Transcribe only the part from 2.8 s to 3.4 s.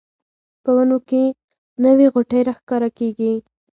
کیږي